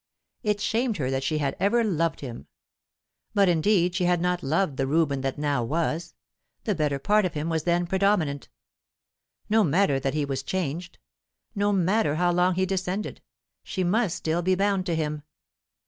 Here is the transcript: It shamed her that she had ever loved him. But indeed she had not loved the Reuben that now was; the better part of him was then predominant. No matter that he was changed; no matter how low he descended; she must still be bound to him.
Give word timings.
It 0.41 0.59
shamed 0.59 0.97
her 0.97 1.11
that 1.11 1.21
she 1.21 1.37
had 1.37 1.55
ever 1.59 1.83
loved 1.83 2.21
him. 2.21 2.47
But 3.35 3.47
indeed 3.47 3.93
she 3.93 4.05
had 4.05 4.19
not 4.19 4.41
loved 4.41 4.77
the 4.77 4.87
Reuben 4.87 5.21
that 5.21 5.37
now 5.37 5.63
was; 5.63 6.15
the 6.63 6.73
better 6.73 6.97
part 6.97 7.23
of 7.23 7.35
him 7.35 7.49
was 7.49 7.65
then 7.65 7.85
predominant. 7.85 8.49
No 9.47 9.63
matter 9.63 9.99
that 9.99 10.15
he 10.15 10.25
was 10.25 10.41
changed; 10.41 10.97
no 11.53 11.71
matter 11.71 12.15
how 12.15 12.31
low 12.31 12.49
he 12.49 12.65
descended; 12.65 13.21
she 13.63 13.83
must 13.83 14.17
still 14.17 14.41
be 14.41 14.55
bound 14.55 14.87
to 14.87 14.95
him. 14.95 15.21